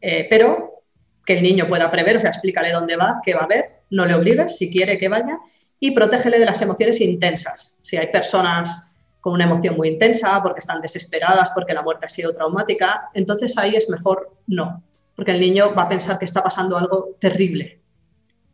[0.00, 0.82] Eh, pero
[1.24, 4.06] que el niño pueda prever, o sea, explícale dónde va, qué va a ver, no
[4.06, 5.38] le obligues si quiere que vaya
[5.80, 7.78] y protégele de las emociones intensas.
[7.82, 12.08] Si hay personas con una emoción muy intensa, porque están desesperadas, porque la muerte ha
[12.08, 14.82] sido traumática, entonces ahí es mejor no,
[15.16, 17.80] porque el niño va a pensar que está pasando algo terrible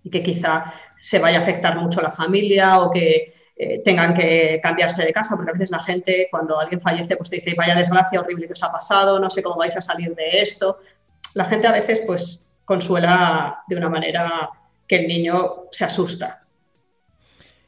[0.03, 4.15] y que quizá se vaya a afectar mucho a la familia o que eh, tengan
[4.15, 7.55] que cambiarse de casa, porque a veces la gente cuando alguien fallece pues te dice,
[7.57, 10.79] vaya desgracia horrible que os ha pasado, no sé cómo vais a salir de esto.
[11.35, 14.51] La gente a veces pues consuela de una manera
[14.87, 16.43] que el niño se asusta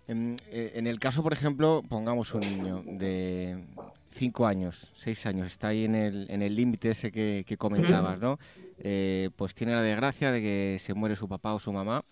[0.07, 3.65] eh, en, el caso, por ejemplo, pongamos un niño de
[4.11, 8.39] 5 años, 6 años, está ahí en el límite ese que, comentabas, ¿no?
[8.79, 12.05] Eh, pues tiene la desgracia de que se muere su papá o su mamá.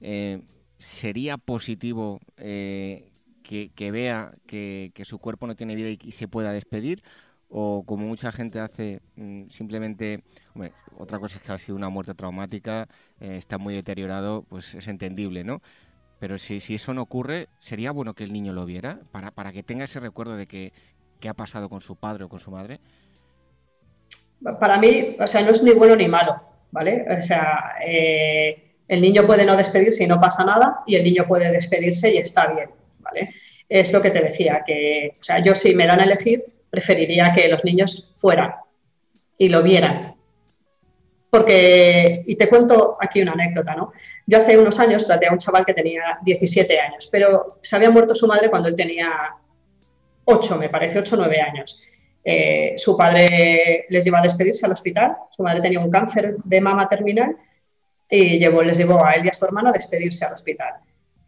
[0.00, 0.42] Eh,
[0.78, 2.20] ¿Sería positivo
[3.48, 7.02] que, vea que, su cuerpo no tiene vida y, se pueda despedir?
[7.50, 10.22] o como mucha gente hace, mm, simplemente,
[10.98, 12.88] otra cosa es que ha sido una muerte traumática,
[13.20, 15.62] está muy deteriorado, pues es entendible, ¿no?
[16.18, 19.52] Pero si, si eso no ocurre, sería bueno que el niño lo viera para, para
[19.52, 20.74] que tenga ese recuerdo de que,
[21.20, 22.80] qué ha pasado con su padre o con su madre.
[24.60, 27.04] Para mí, o sea, no es ni bueno ni malo, ¿vale?
[27.18, 31.26] O sea, eh, el niño puede no despedirse y no pasa nada, y el niño
[31.26, 32.70] puede despedirse y está bien,
[33.68, 37.32] Es lo que te decía, que, o sea, yo si me dan a elegir, preferiría
[37.34, 38.52] que los niños fueran
[39.36, 40.16] y lo vieran,
[41.30, 43.92] porque, y te cuento aquí una anécdota, ¿no?
[44.26, 47.90] Yo hace unos años traté a un chaval que tenía 17 años, pero se había
[47.90, 49.10] muerto su madre cuando él tenía
[50.24, 51.82] 8, me parece, 8 o 9 años.
[52.24, 56.60] Eh, su padre les llevó a despedirse al hospital, su madre tenía un cáncer de
[56.60, 57.36] mama terminal
[58.10, 60.74] y les llevó a él y a su hermano a despedirse al hospital.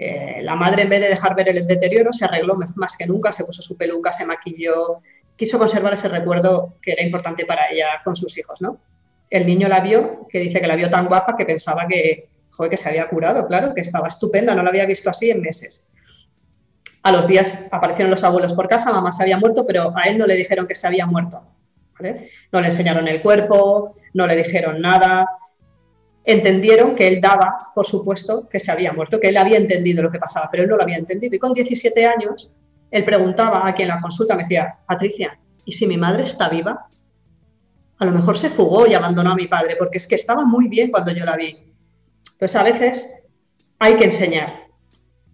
[0.02, 3.30] Eh, la madre, en vez de dejar ver el deterioro, se arregló más que nunca,
[3.32, 5.02] se puso su peluca, se maquilló,
[5.36, 8.80] quiso conservar ese recuerdo que era importante para ella con sus hijos, ¿no?
[9.30, 12.28] el niño la vio, que dice que la vio tan guapa que pensaba que,
[12.68, 15.90] que se había curado, claro, que estaba estupenda, no la había visto así en meses.
[17.02, 20.18] A los días aparecieron los abuelos por casa, mamá se había muerto, pero a él
[20.18, 21.42] no le dijeron que se había muerto.
[22.50, 25.26] No le enseñaron el cuerpo, no le dijeron nada.
[26.24, 30.10] Entendieron que él daba, por supuesto, que se había muerto, que él había entendido lo
[30.10, 31.34] que pasaba, pero él no lo había entendido.
[31.34, 32.50] Y con 17 años,
[32.90, 36.90] él preguntaba a quien la consulta, me decía, Patricia, ¿y si mi madre está viva?
[38.00, 40.68] a lo mejor se fugó y abandonó a mi padre, porque es que estaba muy
[40.68, 41.54] bien cuando yo la vi.
[42.32, 43.28] Entonces, a veces
[43.78, 44.68] hay que enseñar.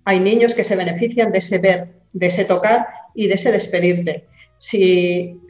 [0.04, 4.26] Hay niños que se benefician de ese ver, de ese tocar y de ese despedirte.
[4.58, 5.40] Si,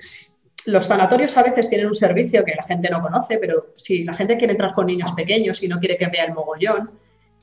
[0.67, 4.15] los sanatorios a veces tienen un servicio que la gente no conoce, pero si la
[4.15, 6.91] gente quiere entrar con niños pequeños y no quiere que vea el mogollón,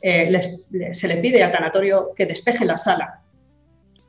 [0.01, 3.21] eh, se le pide al tanatorio que despeje la sala.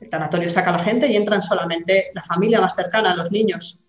[0.01, 3.85] El tanatorio saca a la gente y entran solamente la familia más cercana, los niños,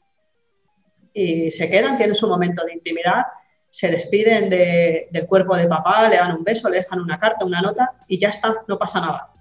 [1.16, 3.24] y se quedan, tienen su momento de intimidad,
[3.70, 7.62] se despiden del cuerpo de papá, le dan un beso, le dejan una carta, una
[7.62, 9.32] nota y ya está, no pasa nada.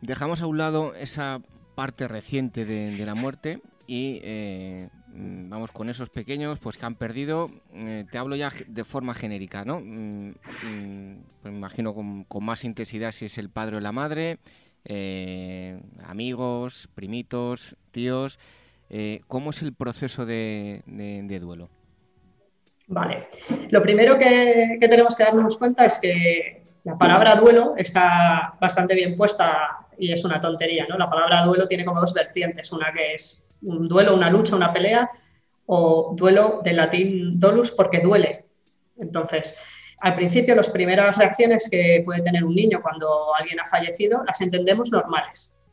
[0.00, 1.40] Dejamos a un lado esa
[1.74, 7.50] parte reciente de, la muerte y eh, vamos con esos pequeños pues que han perdido.
[7.74, 9.80] Eh, te hablo ya de forma genérica, ¿no?
[9.80, 14.38] Mm, mm, pues me imagino con, más intensidad si es el padre o la madre,
[14.84, 18.38] eh, amigos, primitos, tíos.
[19.26, 20.82] ¿Cómo es el proceso de,
[21.40, 21.68] duelo?
[22.86, 23.28] Vale.
[23.70, 29.16] Lo primero que, tenemos que darnos cuenta es que la palabra duelo está bastante bien
[29.16, 30.96] puesta y es una tontería, ¿no?
[30.96, 34.72] La palabra duelo tiene como dos vertientes, una que es un duelo, una lucha, una
[34.72, 35.10] pelea,
[35.66, 38.44] o duelo del latín dolus porque duele.
[38.98, 39.58] Entonces,
[39.98, 44.40] al principio las primeras reacciones que puede tener un niño cuando alguien ha fallecido las
[44.40, 45.64] entendemos normales.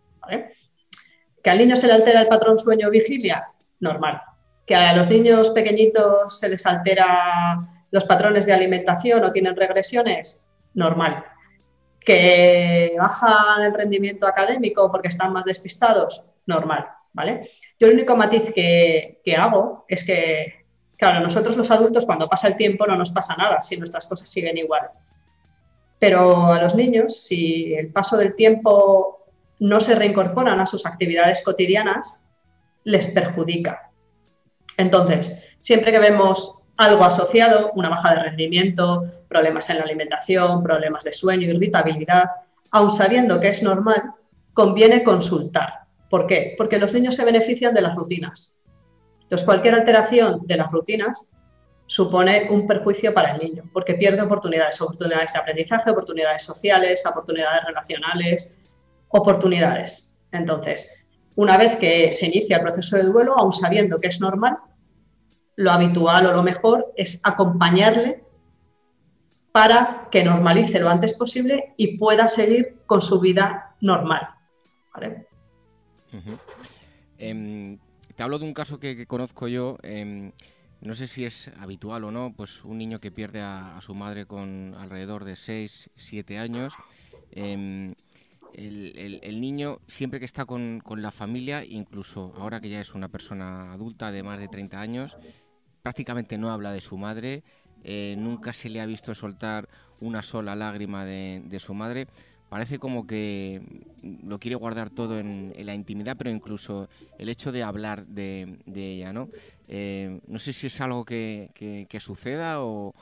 [1.44, 3.48] ¿Que al niño se le altera el patrón sueño-vigilia?
[3.80, 4.22] Normal.
[4.66, 10.48] ¿Que a los niños pequeñitos se les altera los patrones de alimentación o tienen regresiones?
[10.76, 11.26] Normal.
[12.00, 16.30] ¿Que bajan el rendimiento académico porque están más despistados?
[16.46, 16.86] Normal.
[17.14, 17.50] ¿vale?
[17.82, 20.66] Yo el único matiz que, hago es que,
[20.98, 24.30] claro, nosotros los adultos cuando pasa el tiempo no nos pasa nada si nuestras cosas
[24.30, 24.92] siguen igual.
[25.98, 29.26] Pero a los niños, si el paso del tiempo
[29.58, 32.24] no se reincorporan a sus actividades cotidianas,
[32.84, 33.90] les perjudica.
[34.78, 41.04] Entonces, siempre que vemos algo asociado, una baja de rendimiento, problemas en la alimentación, problemas
[41.04, 42.26] de sueño, irritabilidad,
[42.70, 44.14] aun sabiendo que es normal,
[44.54, 45.81] conviene consultar.
[46.12, 46.56] ¿Por qué?
[46.58, 48.60] Porque los niños se benefician de las rutinas.
[49.22, 51.26] Entonces, cualquier alteración de las rutinas
[51.86, 57.64] supone un perjuicio para el niño, porque pierde oportunidades, oportunidades de aprendizaje, oportunidades sociales, oportunidades
[57.66, 58.60] relacionales,
[59.08, 60.20] oportunidades.
[60.34, 64.58] Entonces, una vez que se inicia el proceso de duelo, aun sabiendo que es normal,
[65.56, 68.22] lo habitual o lo mejor es acompañarle
[69.54, 74.28] para que normalice lo antes posible y pueda seguir con su vida normal.
[77.18, 77.78] Em,
[78.16, 79.78] te hablo de un caso que, conozco yo.
[79.84, 80.32] Em,
[80.82, 84.26] no sé si es habitual o no, pues un niño que pierde a, su madre
[84.26, 86.74] con alrededor de 6, 7 años.
[87.32, 87.94] Em,
[88.54, 93.74] el, niño, siempre que está con, la familia, incluso ahora que ya es una persona
[93.74, 95.18] adulta de más de 30 años,
[95.84, 97.44] prácticamente no habla de su madre,
[97.84, 99.70] eh, nunca se le ha visto soltar
[100.00, 102.08] una sola lágrima de, su madre.
[102.52, 103.62] Parece como que
[104.24, 109.14] lo quiere guardar todo en, la intimidad, pero incluso el hecho de hablar de, ella,
[109.14, 109.30] ¿no?
[109.70, 112.94] Eh, no sé si es algo que, suceda o,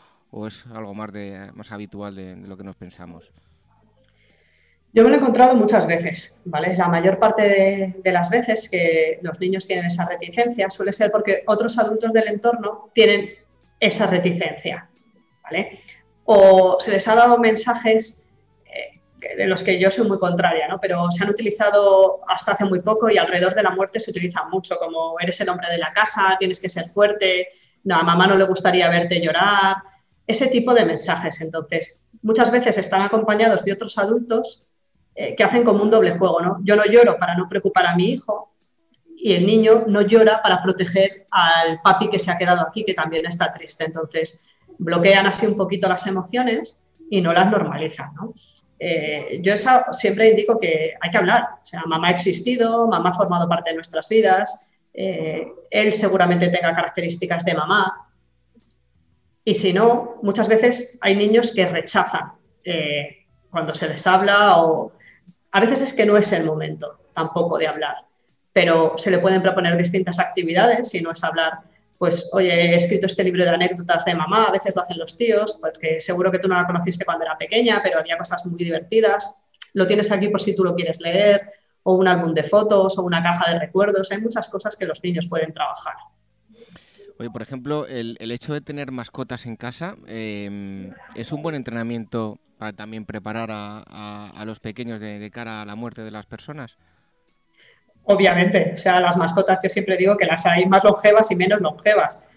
[0.46, 3.32] es algo más, de, más habitual de, lo que nos pensamos.
[4.94, 6.78] Yo me lo he encontrado muchas veces, ¿vale?
[6.78, 11.42] La mayor parte de, las veces que los niños tienen esa reticencia suele ser porque
[11.48, 13.32] otros adultos del entorno tienen
[13.80, 14.88] esa reticencia,
[15.42, 15.80] ¿vale?
[16.26, 18.28] O se les ha dado mensajes
[19.38, 20.80] de los que yo soy muy contraria, ¿no?
[20.80, 24.50] Pero se han utilizado hasta hace muy poco y alrededor de la muerte se utilizan
[24.50, 27.50] mucho, como eres el hombre de la casa, tienes que ser fuerte,
[27.84, 29.78] no, a mamá no le gustaría verte llorar,
[30.26, 31.42] ese tipo de mensajes.
[31.42, 34.74] Entonces, muchas veces están acompañados de otros adultos
[35.16, 36.60] eh, que hacen como un doble juego, ¿no?
[36.64, 38.50] Yo no lloro para no preocupar a mi hijo,
[39.22, 42.94] y el niño no llora para proteger al papi que se ha quedado aquí, que
[42.94, 43.84] también está triste.
[43.84, 44.46] Entonces,
[44.78, 48.12] bloquean así un poquito las emociones y no las normalizan.
[48.80, 49.54] Eh, yo
[49.92, 51.48] siempre indico que hay que hablar.
[51.62, 56.48] O sea, mamá ha existido, mamá ha formado parte de nuestras vidas, eh, él seguramente
[56.48, 58.10] tenga características de mamá.
[59.44, 64.94] Y si no, muchas veces hay niños que rechazan eh, cuando se les habla o
[65.52, 68.10] a veces es que no es el momento tampoco de hablar
[68.54, 71.60] pero se le pueden proponer distintas actividades y no es hablar,
[72.00, 75.18] pues, oye, he escrito este libro de anécdotas de mamá, a veces lo hacen los
[75.18, 78.64] tíos, porque seguro que tú no la conociste cuando era pequeña, pero había cosas muy
[78.64, 81.42] divertidas, lo tienes aquí por si tú lo quieres leer,
[81.84, 85.04] o un álbum de fotos, o una caja de recuerdos, hay muchas cosas que los
[85.04, 85.96] niños pueden trabajar.
[87.20, 92.40] Oye, por ejemplo, el, hecho de tener mascotas en casa em, es un buen entrenamiento
[92.58, 96.78] para también preparar a, los pequeños de, cara a la muerte de las personas.
[98.12, 101.62] Obviamente, o sea, las mascotas yo siempre digo que las hay más longevas y menos
[101.62, 102.28] longevas.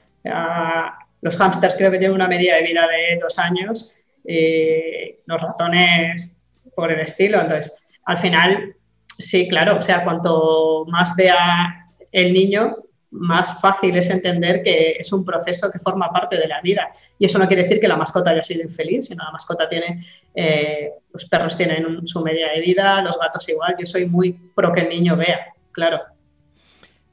[1.22, 6.38] los hámsters creo que tienen una medida de vida de dos años y los ratones
[6.76, 7.40] por el estilo.
[7.40, 8.76] Entonces, al final,
[9.16, 12.76] sí, claro, o sea, cuanto más vea el niño,
[13.12, 16.92] más fácil es entender que es un proceso que forma parte de la vida.
[17.18, 20.04] Y eso no quiere decir que la mascota haya sido infeliz, sino la mascota tiene,
[20.34, 23.74] eh, los perros tienen su medida de vida, los gatos igual.
[23.78, 26.00] Yo soy muy pro que el niño vea claro.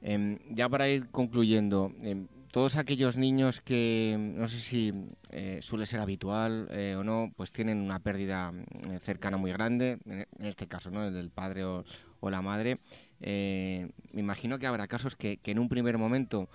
[0.02, 4.93] Em, ya para ir concluyendo, em, todos aquellos niños que no sé si
[5.32, 8.52] eh, suele ser habitual eh, o no, pues tienen una pérdida
[8.89, 11.06] eh, cercana muy grande, en este caso, ¿no?
[11.06, 11.84] El del padre o,
[12.22, 12.80] la madre.
[13.22, 16.50] me imagino que habrá casos que, en un primer momento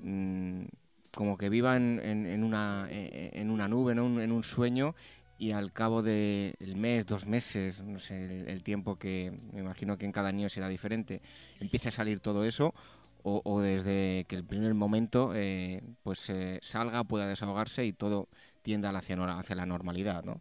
[0.00, 0.64] mm,
[1.14, 4.96] como que vivan en, una, en una nube, en un sueño
[5.44, 10.06] y al cabo del mes, dos meses, no sé, el, tiempo que me imagino que
[10.06, 11.20] en cada niño será diferente,
[11.60, 12.72] empiece a salir todo eso
[13.26, 18.28] o, desde que el primer momento eh, pues eh, salga, pueda desahogarse y todo
[18.62, 20.40] tienda hacia, hacia la normalidad, ¿no?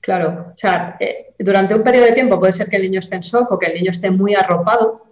[0.00, 3.16] Claro, o sea, eh, durante un periodo de tiempo puede ser que el niño esté
[3.16, 5.06] en shock o que el niño esté muy arropado,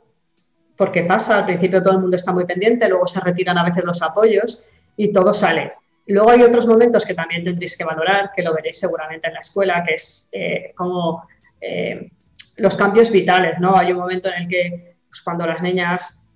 [0.77, 3.85] porque pasa, al principio todo el mundo está muy pendiente, luego se retiran a veces
[3.85, 5.75] los apoyos y todo sale.
[6.11, 9.41] Luego hay otros momentos que también tendréis que valorar, que lo veréis seguramente en la
[9.41, 11.25] escuela, que es eh, como
[11.61, 12.11] eh,
[12.57, 13.77] los cambios vitales, ¿no?
[13.77, 16.33] Hay un momento en el que pues, cuando las niñas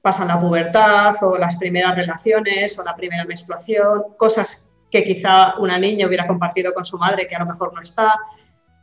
[0.00, 5.78] pasan la pubertad o las primeras relaciones o la primera menstruación, cosas que quizá una
[5.78, 8.14] niña hubiera compartido con su madre que a lo mejor no está,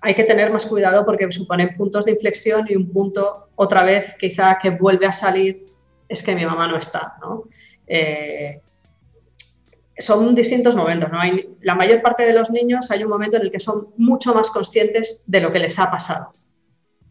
[0.01, 4.15] hay que tener más cuidado porque suponen puntos de inflexión y un punto otra vez
[4.19, 5.73] quizá que vuelve a salir
[6.09, 7.43] es que mi mamá no está, ¿no?
[7.87, 8.61] Eh,
[9.97, 11.11] son distintos momentos.
[11.11, 11.19] ¿no?
[11.19, 14.33] Hay, la mayor parte de los niños hay un momento en el que son mucho
[14.33, 16.33] más conscientes de lo que les ha pasado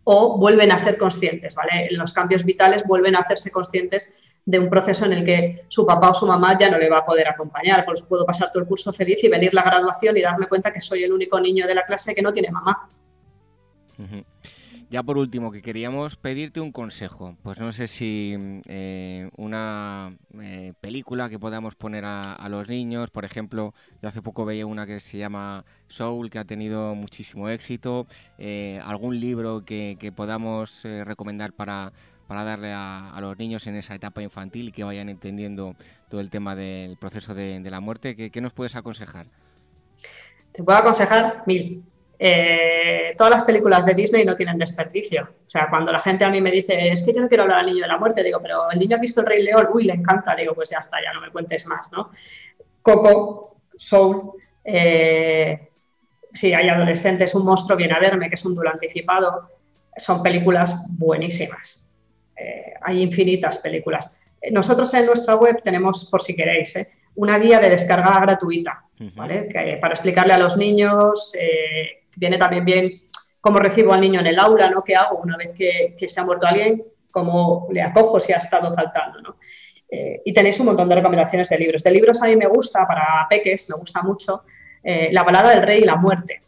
[0.04, 1.88] o vuelven a ser conscientes, ¿vale?
[1.90, 4.12] En los cambios vitales vuelven a hacerse conscientes
[4.44, 6.98] de un proceso en el que su papá o su mamá ya no le va
[6.98, 7.86] a poder acompañar.
[8.06, 11.04] Puedo pasar todo el curso feliz y venir la graduación y darme cuenta que soy
[11.04, 12.90] el único niño de la clase que no tiene mamá.
[14.94, 17.36] Ya por último, que queríamos pedirte un consejo.
[17.42, 18.36] Pues no sé si
[18.68, 24.44] eh, una eh, película que podamos poner a, los niños, por ejemplo, yo hace poco
[24.44, 28.06] veía una que se llama Soul, que ha tenido muchísimo éxito,
[28.38, 31.92] eh, algún libro que, podamos recomendar para,
[32.28, 35.74] para darle a, los niños en esa etapa infantil y que vayan entendiendo
[36.08, 38.14] todo el tema del proceso de, la muerte.
[38.14, 39.26] ¿Qué, ¿Qué nos puedes aconsejar?
[40.52, 41.82] Te puedo aconsejar mil
[42.26, 45.28] eh, todas las películas de Disney no tienen desperdicio.
[45.46, 47.58] O sea, cuando la gente a mí me dice, es que yo no quiero hablar
[47.58, 49.84] al niño de la muerte, digo, pero el niño ha visto el Rey León, uy,
[49.84, 52.10] le encanta, digo, pues ya está, ya no me cuentes más, ¿no?
[52.80, 54.32] Coco, Soul,
[54.64, 55.68] eh,
[56.32, 59.50] si hay adolescentes, Un monstruo viene a verme, que es un duelo anticipado,
[59.94, 61.94] son películas buenísimas.
[62.34, 64.18] Eh, hay infinitas películas.
[64.50, 66.74] Nosotros en nuestra web tenemos, por si queréis,
[67.16, 68.82] una guía de descarga gratuita,
[69.14, 69.78] ¿vale?
[69.78, 71.34] para explicarle a los niños
[72.16, 73.02] viene también bien
[73.40, 74.82] cómo recibo al niño en el aula, ¿no?
[74.82, 76.82] ¿Qué hago una vez que, se ha muerto alguien?
[77.10, 79.36] ¿Cómo le acojo si ha estado faltando, ¿no?
[79.90, 81.82] Eh, y tenéis un montón de recomendaciones de libros.
[81.82, 84.44] De libros a mí me gusta, para peques, me gusta mucho,
[84.82, 86.42] eh, La balada del rey y la muerte,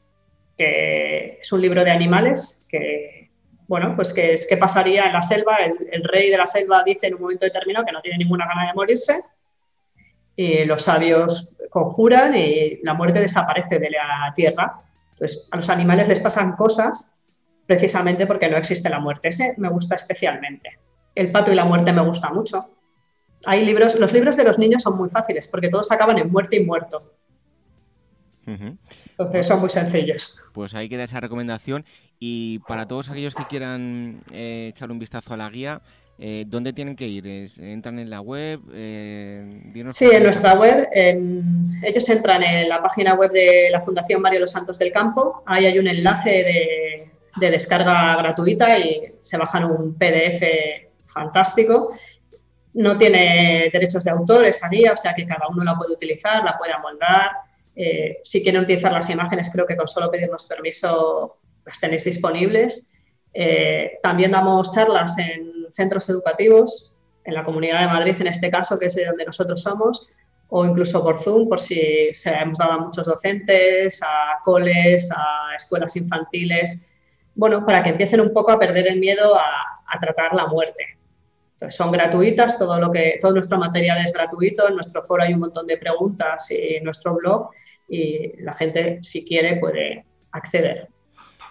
[0.56, 3.30] que es un libro de animales que,
[3.68, 5.56] bueno, pues que es qué pasaría en la selva.
[5.58, 8.46] El, el, rey de la selva dice en un momento determinado que no tiene ninguna
[8.46, 9.20] gana de morirse
[10.34, 14.82] y los sabios conjuran y la muerte desaparece de la tierra
[15.16, 17.14] entonces, a los animales les pasan cosas
[17.64, 19.28] precisamente porque no existe la muerte.
[19.28, 20.78] Ese me gusta especialmente.
[21.14, 22.68] El pato y la muerte me gusta mucho.
[23.46, 26.56] Hay libros, los libros de los niños son muy fáciles porque todos acaban en muerte
[26.56, 27.14] y muerto.
[28.46, 30.38] Entonces son muy sencillos.
[30.52, 31.86] Pues ahí queda esa recomendación.
[32.18, 35.80] Y para todos aquellos que quieran eh, echar un vistazo a la guía,
[36.18, 37.26] eh, ¿Dónde tienen que ir?
[37.58, 38.60] ¿Entran en la web?
[38.72, 39.62] Eh,
[39.92, 40.88] sí, en nuestra web.
[40.92, 45.42] ellos entran en la página web de la Fundación Mario Los Santos del Campo.
[45.44, 50.42] Ahí hay un enlace de, descarga gratuita y se bajan un PDF
[51.04, 51.92] fantástico.
[52.72, 56.42] No tiene derechos de autor esa guía, o sea que cada uno la puede utilizar,
[56.44, 57.30] la puede amoldar.
[57.74, 62.92] Eh, si quieren utilizar las imágenes, creo que con solo pedirnos permiso las tenéis disponibles.
[64.02, 66.94] También damos charlas en centros educativos,
[67.24, 70.08] en la Comunidad de Madrid en este caso, que es de donde nosotros somos,
[70.48, 75.54] o incluso por Zoom, por si se hemos dado a muchos docentes, a coles, a
[75.56, 76.88] escuelas infantiles,
[77.34, 80.84] bueno, para que empiecen un poco a perder el miedo a, tratar la muerte.
[81.54, 85.32] Entonces, son gratuitas, todo, lo que, todo nuestro material es gratuito, en nuestro foro hay
[85.32, 87.50] un montón de preguntas y en nuestro blog
[87.88, 90.88] y la gente, si quiere, puede acceder.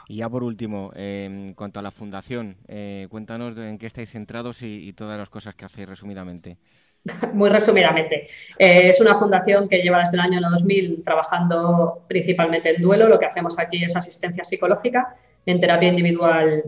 [0.07, 4.61] Y ya por último, en cuanto a la fundación, eh, cuéntanos en qué estáis centrados
[4.61, 6.57] y, todas las cosas que hacéis resumidamente.
[7.33, 8.27] Muy resumidamente.
[8.57, 13.07] Eh, es una fundación que lleva desde el año 2000 trabajando principalmente en duelo.
[13.07, 16.63] Lo que hacemos aquí es asistencia psicológica en terapia individual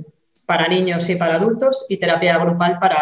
[0.46, 3.00] para niños y para adultos y terapia grupal para,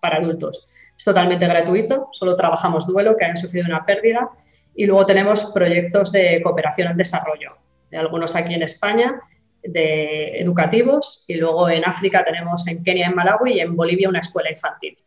[0.00, 0.66] para adultos.
[0.96, 4.30] Es totalmente gratuito, solo trabajamos duelo que hayan sufrido una pérdida
[4.74, 7.56] y luego tenemos proyectos de cooperación al desarrollo,
[7.90, 9.20] de algunos aquí en España
[9.64, 14.20] de educativos y luego en África tenemos en Kenia, en Malawi y en Bolivia una
[14.20, 14.98] escuela infantil.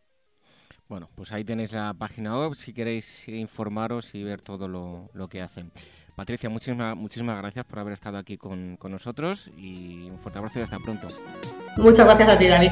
[0.87, 5.41] Bueno, pues ahí tenéis la página web si queréis informaros y ver todo lo, que
[5.41, 5.71] hacen.
[6.15, 10.59] Patricia, muchísimas, muchísimas gracias por haber estado aquí con, con nosotros y un fuerte abrazo
[10.59, 11.09] y hasta pronto.
[11.75, 12.71] Muchas gracias a ti, David.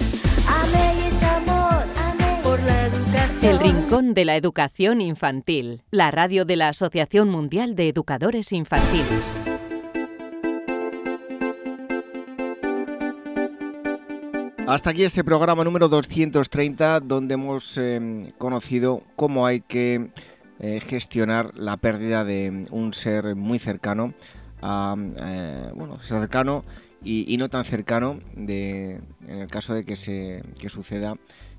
[3.43, 9.35] El Rincón de la Educación Infantil, la radio de la Asociación Mundial de Educadores Infantiles.
[14.67, 20.11] Hasta aquí este programa número 230 donde hemos em, conocido cómo hay que
[20.59, 24.13] eh, gestionar la pérdida de un ser muy cercano,
[24.61, 26.63] eh, bueno, cercano
[27.03, 31.17] y, no tan cercano de, en el caso de que, se, que suceda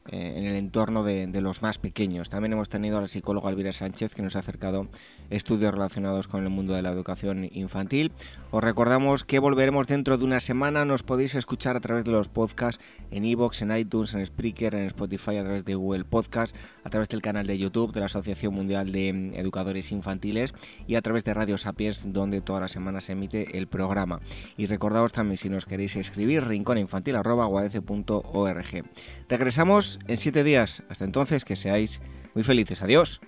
[0.09, 2.29] eh, en el entorno de, los más pequeños.
[2.29, 4.89] También hemos tenido a la psicóloga Elvira Sánchez que nos ha acercado
[5.31, 8.11] estudios relacionados con el mundo de la educación infantil.
[8.51, 10.85] Os recordamos que volveremos dentro de una semana.
[10.85, 12.83] Nos podéis escuchar a través de los podcasts
[13.13, 17.09] en iVoox, en iTunes, en Spreaker, en Spotify, a través de Google Podcast, a través
[17.09, 20.53] del canal de YouTube de la Asociación Mundial de Educadores Infantiles
[20.89, 24.19] y a través de Radio Sapiens, donde toda la semana se emite el programa.
[24.57, 28.85] Y recordaos también si nos queréis escribir, rincóninfantil.org.
[29.29, 30.83] Regresamos en siete días.
[30.89, 32.01] Hasta entonces, que seáis
[32.35, 32.83] muy felices.
[32.83, 33.21] Adiós.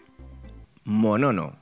[0.85, 1.57] Monono.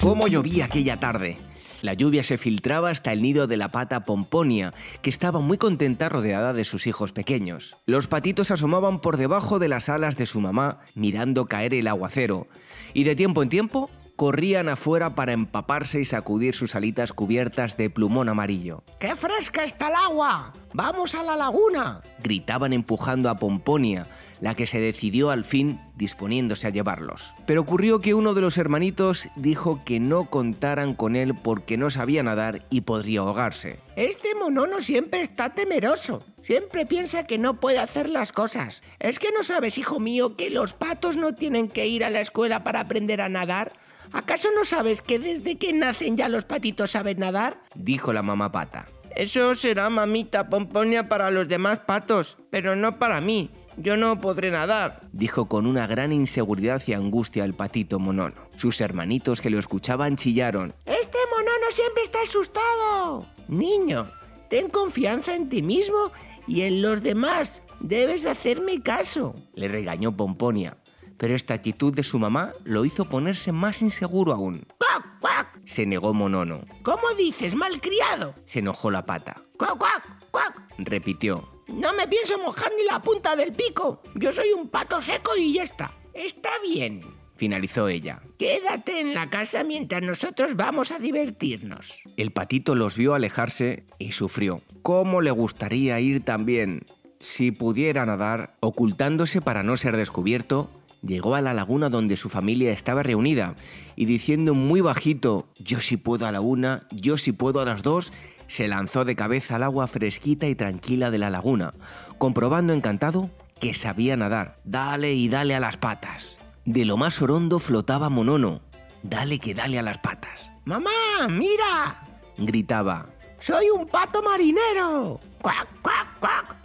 [0.00, 1.36] ¿Cómo llovía aquella tarde?
[1.80, 6.08] La lluvia se filtraba hasta el nido de la pata Pomponia, que estaba muy contenta
[6.08, 7.76] rodeada de sus hijos pequeños.
[7.86, 12.48] Los patitos asomaban por debajo de las alas de su mamá, mirando caer el aguacero,
[12.94, 13.88] y de tiempo en tiempo
[14.18, 18.82] corrían afuera para empaparse y sacudir sus alitas cubiertas de plumón amarillo.
[18.98, 20.52] ¡Qué fresca está el agua!
[20.72, 22.00] ¡Vamos a la laguna!
[22.20, 24.08] gritaban empujando a Pomponia,
[24.40, 27.30] la que se decidió al fin disponiéndose a llevarlos.
[27.46, 31.88] Pero ocurrió que uno de los hermanitos dijo que no contaran con él porque no
[31.88, 33.78] sabía nadar y podría ahogarse.
[33.94, 36.24] Este monono siempre está temeroso.
[36.42, 38.82] Siempre piensa que no puede hacer las cosas.
[38.98, 42.20] ¿Es que no sabes, hijo mío, que los patos no tienen que ir a la
[42.20, 43.74] escuela para aprender a nadar?
[44.12, 47.60] ¿Acaso no sabes que desde que nacen ya los patitos saben nadar?
[47.74, 48.84] Dijo la mamá pata.
[49.16, 53.50] Eso será mamita pomponia para los demás patos, pero no para mí.
[53.76, 58.34] Yo no podré nadar, dijo con una gran inseguridad y angustia el patito monono.
[58.56, 60.74] Sus hermanitos que lo escuchaban chillaron.
[60.84, 63.24] Este monono siempre está asustado.
[63.46, 64.10] Niño,
[64.50, 66.10] ten confianza en ti mismo
[66.48, 67.62] y en los demás.
[67.78, 69.36] Debes hacerme caso.
[69.54, 70.76] Le regañó Pomponia,
[71.18, 74.66] pero esta actitud de su mamá lo hizo ponerse más inseguro aún.
[74.78, 75.60] ¡Cuac, cuac!
[75.66, 76.62] Se negó Monono.
[76.82, 78.34] ¿Cómo dices, malcriado?
[78.46, 79.42] Se enojó la pata.
[79.58, 80.62] ¡Cuac, cuac, cuac!
[80.78, 81.46] Repitió.
[81.68, 84.00] No me pienso mojar ni la punta del pico.
[84.14, 85.90] Yo soy un pato seco y ya está.
[86.14, 87.02] Está bien.
[87.36, 88.20] Finalizó ella.
[88.38, 91.94] Quédate en la casa mientras nosotros vamos a divertirnos.
[92.16, 94.62] El patito los vio alejarse y sufrió.
[94.82, 96.86] ¿Cómo le gustaría ir también?
[97.20, 100.68] Si pudiera nadar, ocultándose para no ser descubierto,
[101.02, 103.54] llegó a la laguna donde su familia estaba reunida
[103.96, 107.82] y diciendo muy bajito, yo sí puedo a la una, yo sí puedo a las
[107.82, 108.12] dos,
[108.46, 111.74] se lanzó de cabeza al agua fresquita y tranquila de la laguna,
[112.18, 113.28] comprobando encantado
[113.60, 114.56] que sabía nadar.
[114.64, 116.36] Dale y dale a las patas.
[116.64, 118.60] De lo más orondo flotaba Monono.
[119.02, 120.50] Dale que dale a las patas.
[120.64, 120.90] ¡Mamá,
[121.28, 122.02] mira!
[122.36, 123.06] gritaba.
[123.40, 125.20] ¡Soy un pato marinero!
[125.40, 126.56] ¡Cuac, cuac, cuac!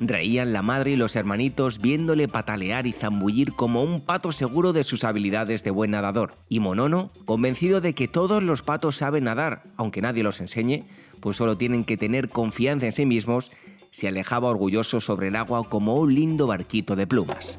[0.00, 4.84] Reían la madre y los hermanitos viéndole patalear y zambullir como un pato seguro de
[4.84, 6.34] sus habilidades de buen nadador.
[6.48, 10.84] Y Monono, convencido de que todos los patos saben nadar, aunque nadie los enseñe,
[11.20, 13.52] pues solo tienen que tener confianza en sí mismos,
[13.90, 17.58] se alejaba orgulloso sobre el agua como un lindo barquito de plumas.